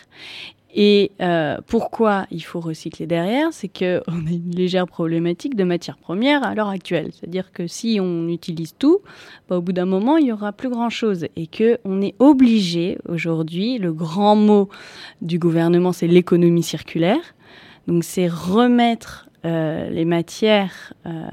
[0.76, 3.50] Et euh, pourquoi il faut recycler derrière?
[3.52, 7.12] C'est qu'on a une légère problématique de matières premières à l'heure actuelle.
[7.14, 9.00] C'est-à-dire que si on utilise tout,
[9.48, 11.28] bah, au bout d'un moment, il n'y aura plus grand-chose.
[11.36, 14.70] Et qu'on est obligé aujourd'hui, le grand mot
[15.22, 17.36] du gouvernement, c'est l'économie circulaire.
[17.88, 21.26] Donc c'est remettre euh, les matières euh,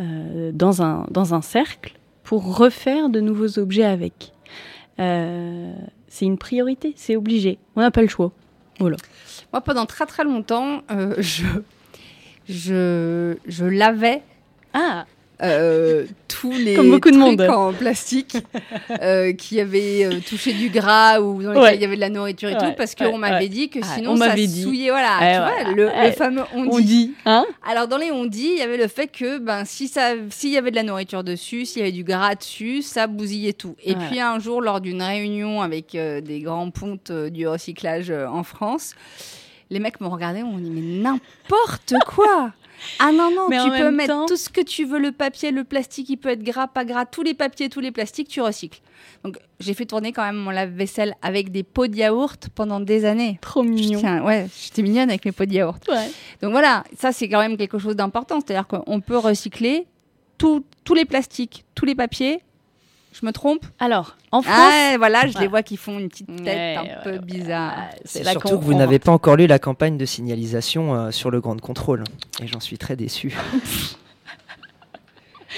[0.00, 4.32] euh, dans, un, dans un cercle pour refaire de nouveaux objets avec.
[4.98, 7.58] C'est une priorité, c'est obligé.
[7.74, 8.30] On n'a pas le choix.
[8.78, 8.96] Voilà.
[9.52, 10.82] Moi, pendant très très longtemps,
[11.18, 11.44] je,
[12.48, 14.22] je, je lavais
[14.74, 15.06] ah.
[15.42, 17.40] Euh, tous les Comme beaucoup de monde.
[17.42, 18.36] en plastique
[19.02, 21.74] euh, qui avaient euh, touché du gras ou dans lesquels Ouais.
[21.76, 23.80] il y avait de la nourriture et Ouais, tout, parce qu'on ouais, m'avait dit que
[23.84, 24.62] sinon on ça dit.
[24.62, 24.90] souillait.
[24.90, 26.84] Voilà, Ouais, tu vois, le, le fameux on, On dit.
[26.84, 29.88] dit, hein Alors dans les on dit, il y avait le fait que ben si
[29.88, 33.06] ça, s'il y avait de la nourriture dessus, s'il y avait du gras dessus, ça
[33.06, 33.74] bousillait tout.
[33.84, 38.94] Et puis un jour, lors d'une réunion avec des grands pontes du recyclage en France,
[39.70, 42.52] les mecs m'ont regardé, m'ont dit mais n'importe quoi.
[42.98, 45.50] Ah non non, Mais tu peux mettre temps- tout ce que tu veux, le papier,
[45.50, 48.40] le plastique, il peut être gras, pas gras, tous les papiers, tous les plastiques, tu
[48.40, 48.80] recycles.
[49.24, 53.04] Donc j'ai fait tourner quand même mon lave-vaisselle avec des pots de yaourt pendant des
[53.04, 53.38] années.
[53.40, 54.00] Trop mignon.
[54.00, 55.82] tiens- ouais, j'étais mignonne avec mes pots de yaourt.
[55.88, 56.10] Ouais.
[56.42, 58.40] Donc voilà, ça c'est quand même quelque chose d'important.
[58.40, 59.86] C'est-à-dire qu'on peut recycler
[60.38, 62.40] tout- tous les plastiques, tous les papiers.
[63.12, 66.28] Je me trompe Alors, en France, Ah, voilà, je les vois qui font une petite
[66.28, 67.18] tête Ouais, un ouais, peu ouais.
[67.18, 67.74] bizarre.
[67.76, 71.10] Ah, C'est surtout que vous on- n'avez pas encore lu la campagne de signalisation euh,
[71.10, 72.04] sur le Grand Contrôle.
[72.42, 73.36] Et j'en suis très déçu.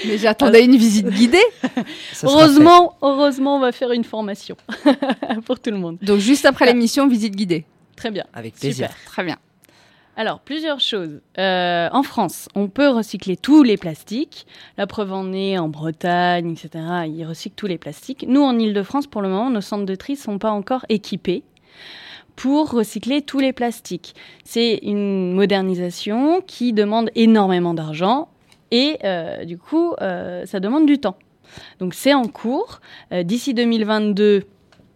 [0.05, 1.41] Mais j'attendais une visite guidée.
[2.23, 4.57] Heureusement, heureusement, on va faire une formation
[5.45, 5.97] pour tout le monde.
[6.01, 7.63] Donc juste après l'émission, visite guidée.
[7.95, 8.25] Très bien.
[8.33, 8.89] Avec plaisir.
[8.89, 9.03] Super.
[9.05, 9.37] Très bien.
[10.17, 11.19] Alors, plusieurs choses.
[11.37, 14.47] Euh, en France, on peut recycler tous les plastiques.
[14.77, 16.85] La preuve en est en Bretagne, etc.
[17.07, 18.25] Ils recyclent tous les plastiques.
[18.25, 21.43] Nous, en Ile-de-France, pour le moment, nos centres de tri ne sont pas encore équipés
[22.37, 24.15] pour recycler tous les plastiques.
[24.45, 28.29] C'est une modernisation qui demande énormément d'argent
[28.71, 31.17] et euh, du coup, euh, ça demande du temps.
[31.79, 32.79] Donc c'est en cours.
[33.11, 34.45] D'ici 2022,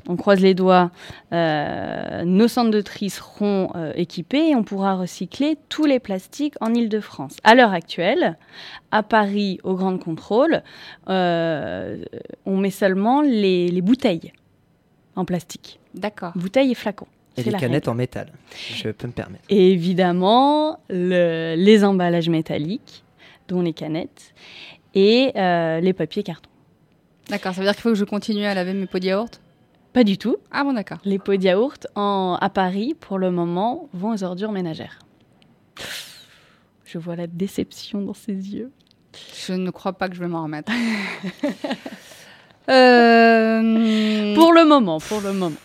[0.09, 0.91] on croise les doigts,
[1.31, 6.55] euh, nos centres de tri seront euh, équipés et on pourra recycler tous les plastiques
[6.61, 7.37] en Ile-de-France.
[7.43, 8.37] À l'heure actuelle,
[8.91, 10.63] à Paris, au Grand Contrôle,
[11.09, 12.03] euh,
[12.45, 14.33] on met seulement les, les bouteilles
[15.15, 15.79] en plastique.
[15.93, 16.31] D'accord.
[16.35, 17.07] Bouteilles et flacons.
[17.37, 17.89] Et les canettes règle.
[17.91, 18.27] en métal.
[18.73, 19.43] Je peux me permettre.
[19.49, 23.03] Et évidemment, le- les emballages métalliques,
[23.47, 24.33] dont les canettes,
[24.95, 26.49] et euh, les papiers cartons.
[27.29, 29.39] D'accord, ça veut dire qu'il faut que je continue à laver mes pots de yaourt?
[29.99, 30.37] Pas du tout.
[30.49, 30.99] Ah bon, d'accord.
[31.03, 34.97] Les pots de yaourt en, à Paris, pour le moment, vont aux ordures ménagères.
[36.85, 38.71] Je vois la déception dans ses yeux.
[39.45, 40.71] Je ne crois pas que je vais m'en remettre.
[42.69, 45.55] Euh, Pour le moment, pour le moment.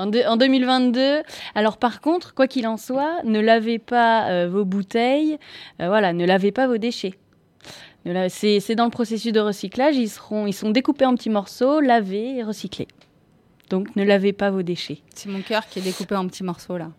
[0.00, 1.22] En, deux- en 2022,
[1.54, 5.38] alors par contre, quoi qu'il en soit, ne lavez pas euh, vos bouteilles,
[5.80, 7.14] euh, voilà, ne lavez pas vos déchets.
[8.28, 12.38] C'est dans le processus de recyclage, ils, seront, ils sont découpés en petits morceaux, lavés
[12.38, 12.88] et recyclés.
[13.70, 14.98] Donc ne lavez pas vos déchets.
[15.14, 16.90] C'est mon cœur qui est découpé en petits morceaux là.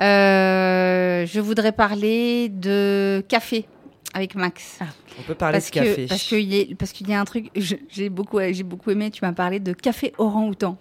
[0.00, 3.66] Euh, je voudrais parler de café
[4.14, 4.78] avec Max.
[5.18, 6.04] On peut parler parce de café.
[6.04, 9.32] Que, parce qu'il y, a- y un truc, j'ai beaucoup, j'ai beaucoup aimé, tu m'as
[9.32, 10.78] parlé de café orang-outan.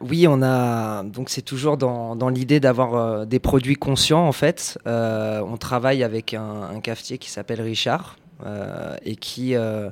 [0.00, 4.32] Oui, on a donc c'est toujours dans, dans l'idée d'avoir euh, des produits conscients en
[4.32, 4.78] fait.
[4.86, 9.90] Euh, on travaille avec un, un cafetier qui s'appelle Richard euh, et qui euh,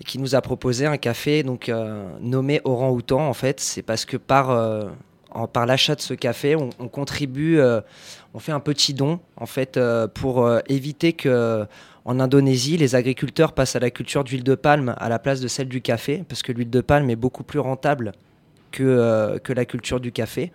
[0.00, 3.60] et qui nous a proposé un café donc euh, nommé Orang Outan en fait.
[3.60, 4.88] C'est parce que par euh,
[5.66, 7.80] l'achat de ce café, on, on contribue, euh,
[8.34, 9.78] on fait un petit don en fait
[10.14, 11.66] pour éviter que
[12.06, 15.48] en Indonésie, les agriculteurs passent à la culture d'huile de palme à la place de
[15.48, 18.12] celle du café, parce que l'huile de palme est beaucoup plus rentable
[18.72, 20.50] que, que la culture du café.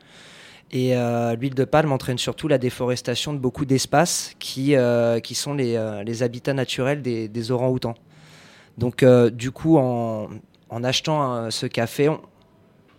[0.72, 0.96] Et
[1.40, 4.76] l'huile de palme entraîne surtout la déforestation de beaucoup d'espaces qui,
[5.24, 7.96] qui sont les, les habitats naturels des, des orang-outans.
[8.78, 10.30] Donc euh, du coup, en,
[10.84, 12.10] achetant euh, ce café,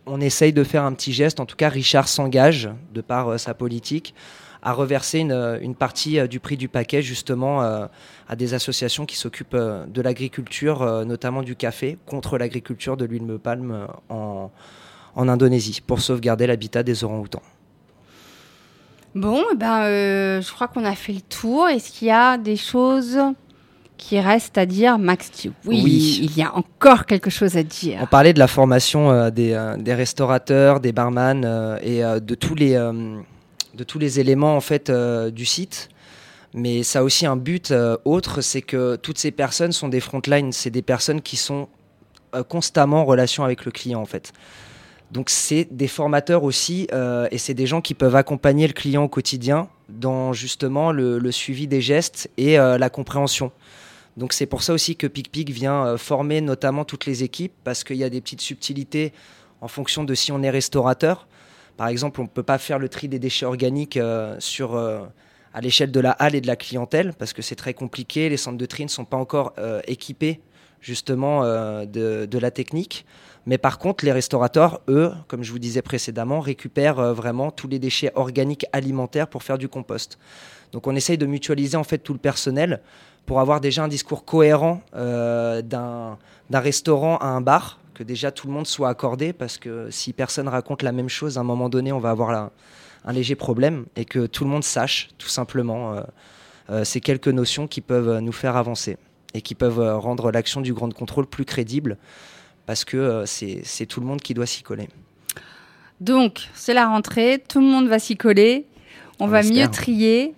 [0.06, 1.40] on, essaye de faire un petit geste.
[1.40, 4.14] En tout cas, Richard s'engage, de par euh, sa politique,
[4.62, 10.02] à reverser une, partie du prix du paquet justement à des associations qui s'occupent de
[10.02, 14.50] l'agriculture, notamment du café, contre l'agriculture de l'huile de palme en,
[15.14, 17.42] Indonésie, pour sauvegarder l'habitat des orang-outans.
[19.14, 21.68] Bon, eh ben, je crois qu'on a fait le tour.
[21.68, 23.20] Est-ce qu'il y a des choses
[23.96, 25.30] qui restent à dire, Max
[25.64, 26.18] Oui, Oui.
[26.22, 27.98] il y a encore quelque chose à dire.
[28.02, 32.34] On parlait de la formation euh, des, euh, des restaurateurs, des barman euh, et de,
[32.34, 34.90] tous les, de tous les éléments en fait,
[35.32, 35.88] du site.
[36.54, 37.72] Mais ça a aussi un but
[38.04, 41.68] autre, c'est que toutes ces personnes sont des frontlines, c'est des personnes qui sont
[42.48, 44.32] constamment en relation avec le client en fait.
[45.10, 49.04] Donc c'est des formateurs aussi euh, et c'est des gens qui peuvent accompagner le client
[49.04, 53.52] au quotidien dans justement le, le suivi des gestes et euh, la compréhension.
[54.16, 57.84] Donc c'est pour ça aussi que PicPic vient euh, former notamment toutes les équipes parce
[57.84, 59.12] qu'il y a des petites subtilités
[59.60, 61.28] en fonction de si on est restaurateur.
[61.76, 65.04] Par exemple, on ne peut pas faire le tri des déchets organiques euh, sur, euh,
[65.52, 68.30] à l'échelle de la halle et de la clientèle parce que c'est très compliqué.
[68.30, 69.54] Les centres de tri ne sont pas encore
[69.86, 70.40] équipés
[70.80, 73.06] justement de, de la technique.
[73.46, 77.78] Mais par contre, les restaurateurs, eux, comme je vous disais précédemment, récupèrent vraiment tous les
[77.78, 80.18] déchets organiques alimentaires pour faire du compost.
[80.72, 82.80] Donc on essaye de mutualiser en fait tout le personnel
[83.26, 88.30] pour avoir déjà un discours cohérent euh, d'un d'un restaurant à un bar, que déjà
[88.30, 91.44] tout le monde soit accordé, parce que si personne raconte la même chose, à un
[91.44, 92.52] moment donné, on va avoir là
[93.04, 96.02] un léger problème, et que tout le monde sache, tout simplement, euh,
[96.70, 98.96] euh, ces quelques notions qui peuvent nous faire avancer,
[99.34, 101.96] et qui peuvent rendre l'action du grand contrôle plus crédible,
[102.64, 104.88] parce que c'est c'est tout le monde qui doit s'y coller.
[106.00, 108.66] Donc, c'est la rentrée, tout le monde va s'y coller,
[109.18, 109.66] on, On va espère.
[109.66, 110.34] mieux trier.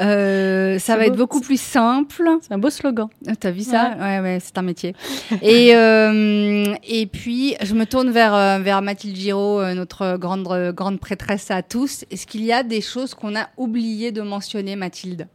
[0.00, 1.18] Euh, ça va être beau.
[1.18, 2.28] beaucoup plus simple.
[2.40, 3.08] C'est un beau slogan.
[3.26, 3.94] Ah, T'as vu ça?
[4.00, 4.94] Ouais, ouais, c'est un métier.
[5.42, 10.98] et, euh, et puis, je me tourne vers, euh, vers Mathilde Giraud, notre grande, grande
[11.00, 12.04] prêtresse à tous.
[12.10, 15.26] Est-ce qu'il y a des choses qu'on a oublié de mentionner, Mathilde?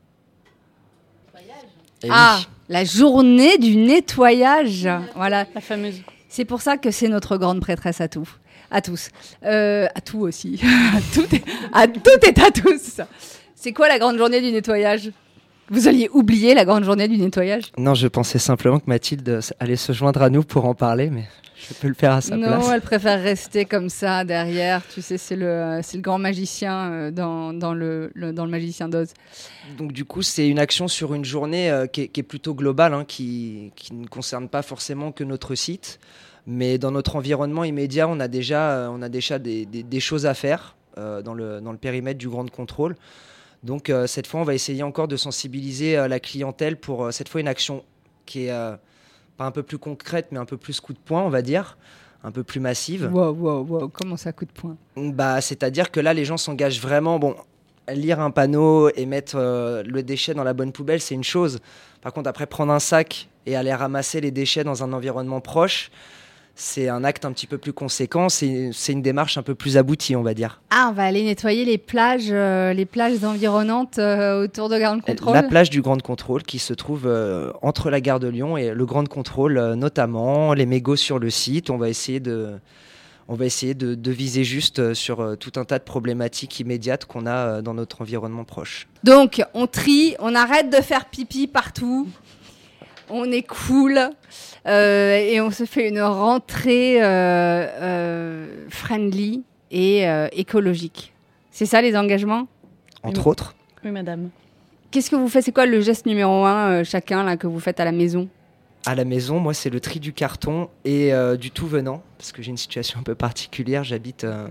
[2.04, 2.46] Et Ah, oui.
[2.70, 4.88] la journée du nettoyage.
[5.16, 5.46] Voilà.
[5.56, 6.02] La fameuse.
[6.30, 8.30] C'est pour ça que c'est notre grande prêtresse à tout.
[8.70, 9.10] À tous.
[9.44, 10.62] Euh, à tout aussi.
[10.96, 11.26] à, tout
[11.74, 13.02] à tout et à tous.
[13.60, 15.10] C'est quoi la grande journée du nettoyage?
[15.70, 17.64] Vous alliez oublier la grande journée du nettoyage?
[17.76, 21.10] Non, je pensais simplement que Mathilde euh, allait se joindre à nous pour en parler,
[21.10, 21.24] mais
[21.68, 22.70] je peux le faire à sa Non, place.
[22.72, 24.84] elle préfère rester comme ça derrière.
[24.94, 28.52] Tu sais, c'est le, c'est le grand magicien euh, dans, dans, le, le- dans le
[28.52, 29.10] magicien d'Oz.
[29.76, 32.54] Donc du coup, c'est une action sur une journée euh, qui, est, qui est plutôt
[32.54, 36.00] globale, hein, qui, qui ne concerne pas forcément que notre site,
[36.46, 40.00] mais dans notre environnement immédiat, on a déjà, euh, on a déjà des, des- des
[40.00, 42.96] choses à faire euh, dans, le, dans le périmètre du grand contrôle.
[43.64, 47.12] Donc euh, cette fois, on va essayer encore de sensibiliser euh, la clientèle pour euh,
[47.12, 47.84] cette fois une action
[48.26, 48.78] qui est
[49.38, 51.78] pas un peu plus concrète, mais un peu plus coup de poing, on va dire,
[52.24, 53.10] un peu plus massive.
[53.14, 53.88] Wow, wow, wow.
[53.88, 54.76] Comment ça coup de poing?
[54.98, 57.20] Bah, c'est-à-dire que là, les gens s'engagent vraiment.
[57.20, 57.36] Bon,
[57.94, 61.60] lire un panneau et mettre euh, le déchet dans la bonne poubelle, c'est une chose.
[62.02, 65.90] Par contre, après, prendre un sac et aller ramasser les déchets dans un environnement proche,
[66.60, 68.30] c'est un acte un petit peu plus conséquent.
[68.30, 70.60] C'est une démarche un peu plus aboutie, on va dire.
[70.72, 75.02] Ah, on va aller nettoyer les plages, euh, les plages environnantes euh, autour de Garde
[75.02, 75.34] Contrôle.
[75.36, 78.72] La plage du Grand Contrôle qui se trouve euh, entre la gare de Lyon et
[78.72, 81.70] le Grand Contrôle, notamment les mégots sur le site.
[81.70, 82.56] On va essayer de.
[83.30, 87.28] On va essayer de, de viser juste sur tout un tas de problématiques immédiates qu'on
[87.28, 88.88] a dans notre environnement proche.
[89.04, 92.08] Donc, on trie, on arrête de faire pipi partout.
[93.10, 94.00] On est cool.
[94.68, 101.14] euh, et on se fait une rentrée euh, euh, friendly et euh, écologique.
[101.52, 102.48] C'est ça les engagements?
[103.04, 103.28] Entre Oui.
[103.32, 103.56] autres.
[103.84, 104.30] Oui, madame.
[104.92, 105.44] Qu'est-ce que vous faites?
[105.46, 108.28] C'est quoi le geste numéro un, euh, chacun, là, que vous faites à la maison?
[108.86, 112.02] À la maison, moi, c'est le tri du carton et euh, du tout venant.
[112.18, 113.84] parce que j'ai une situation un peu particulière.
[113.84, 114.48] J'habite euh,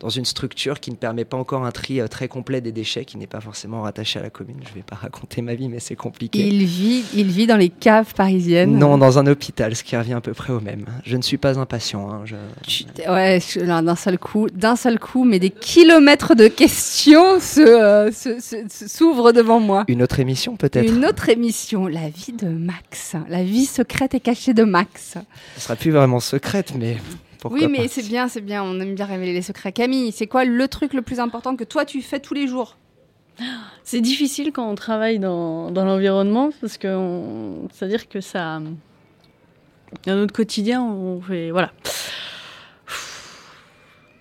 [0.00, 3.04] dans une structure qui ne permet pas encore un tri euh, très complet des déchets,
[3.04, 4.56] qui n'est pas forcément rattaché à la commune.
[4.64, 6.46] Je ne vais pas raconter ma vie, mais c'est compliqué.
[6.46, 8.76] Il vit, il vit dans les caves parisiennes.
[8.78, 10.84] Non, dans un hôpital, ce qui revient à peu près au même.
[11.04, 12.10] Je ne suis pas impatient.
[12.10, 12.34] hein, je-
[13.08, 18.10] Ouais, d'un seul coup, d'un seul coup, mais des kilomètres de questions se, euh,
[18.68, 19.84] s'ouvrent devant moi.
[19.88, 24.20] Une autre émission peut-être Une autre émission, la vie de Max, la vie secrète et
[24.20, 25.14] cachée de Max.
[25.56, 26.96] Ce sera plus vraiment secrète, mais
[27.50, 28.62] pourquoi oui, mais c'est bien, c'est bien.
[28.64, 29.70] On aime bien révéler les secrets.
[29.72, 32.76] Camille, c'est quoi le truc le plus important que toi tu fais tous les jours?
[33.82, 38.60] C'est difficile quand on travaille dans, dans l'environnement parce que on- c'est-à-dire que ça,
[40.06, 41.70] dans notre quotidien, on fait voilà.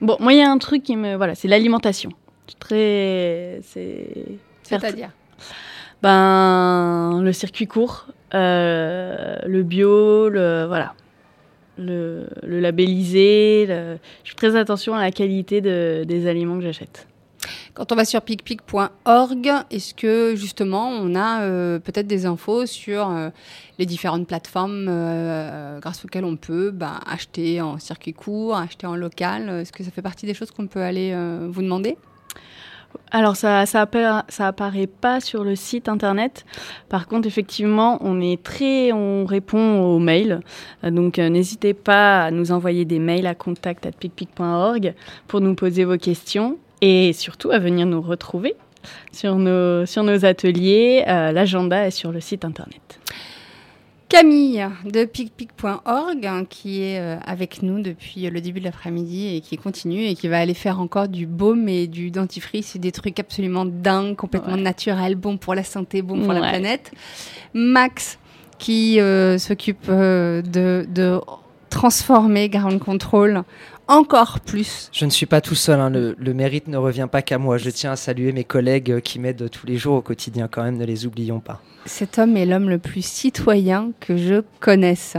[0.01, 2.09] Bon, moi il y a un truc qui me voilà, c'est l'alimentation.
[2.47, 4.25] C'est Très, c'est
[4.63, 5.11] C'est-à-dire?
[6.01, 10.93] Ben le circuit court, euh, le bio, le voilà,
[11.77, 17.07] le, le- Je fais très attention à la qualité de- des aliments que j'achète.
[17.73, 23.09] Quand on va sur picpic.org, est-ce que justement on a euh, peut-être des infos sur
[23.09, 23.29] euh,
[23.79, 28.95] les différentes plateformes euh, grâce auxquelles on peut ben, acheter en circuit court, acheter en
[28.95, 29.49] local?
[29.49, 31.13] Est-ce que ça fait partie des choses qu'on peut aller
[31.49, 31.97] vous demander?
[33.11, 36.45] Alors ça ça appara- ça apparaît pas sur le site internet.
[36.89, 40.39] Par contre effectivement on est très on répond aux mails.
[40.83, 44.93] Euh, Donc euh, n'hésitez pas à nous envoyer des mails à contact@picpic.org
[45.27, 48.55] pour nous poser vos questions et surtout à venir nous retrouver
[49.11, 51.03] sur nos sur nos ateliers.
[51.07, 52.99] Euh, L'agenda est sur le site internet.
[54.13, 59.41] Camille de picpic.org hein, qui est euh, avec nous depuis le début de l'après-midi et
[59.41, 62.91] qui continue et qui va aller faire encore du baume et du dentifrice et des
[62.91, 64.61] trucs absolument dingues, complètement Ouais.
[64.61, 66.91] naturels, bons pour la santé, bons pour la planète.
[67.55, 68.19] Max
[68.59, 71.19] qui euh, s'occupe euh, de, de
[71.71, 73.41] transformer Ground Control
[73.93, 74.89] encore plus.
[74.91, 77.57] Je ne suis pas tout seul, hein, le, le mérite ne revient pas qu'à moi.
[77.57, 80.63] Je tiens à saluer mes collègues euh, qui m'aident tous les jours au quotidien quand
[80.63, 81.61] même, ne les oublions pas.
[81.85, 85.17] Cet homme est l'homme le plus citoyen que je connaisse.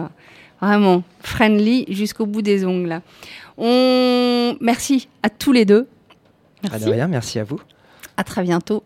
[0.61, 3.01] Vraiment, friendly jusqu'au bout des ongles.
[3.59, 4.57] On...
[4.61, 5.87] Merci à tous les deux.
[6.71, 7.61] Pas de rien, merci à vous.
[8.17, 8.85] À très bientôt.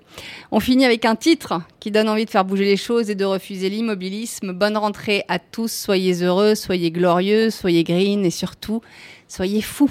[0.51, 3.27] On finit avec un titre qui donne envie de faire bouger les choses et de
[3.27, 4.53] refuser l'immobilisme.
[4.53, 5.71] Bonne rentrée à tous.
[5.71, 8.81] Soyez heureux, soyez glorieux, soyez green et surtout,
[9.29, 9.91] soyez fous.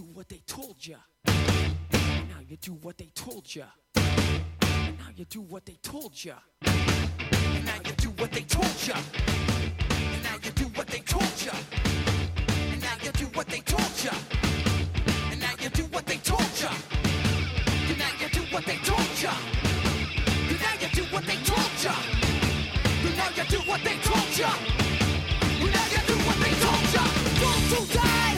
[0.00, 0.96] Do what they told you.
[1.26, 3.64] Now you do what they told you.
[3.96, 6.32] Now you do what they told you.
[6.62, 8.94] Now you do what they told you.
[10.24, 11.52] Now you do what they told you.
[12.80, 14.10] Now you do what they told you.
[15.38, 16.70] Now you do what they told you.
[17.98, 19.32] Now you do what they told ya.
[20.62, 21.94] Now you do what they told ya.
[23.18, 24.50] Now you do what they told ya.
[25.60, 27.04] Now you do what they told ya.
[27.40, 28.29] Those who died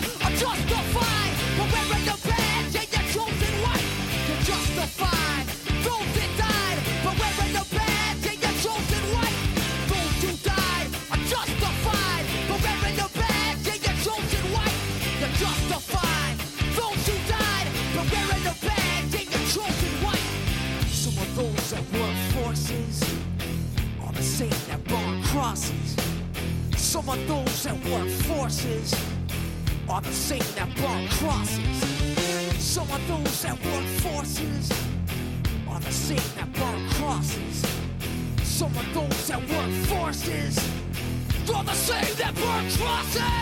[43.02, 43.41] Awesome!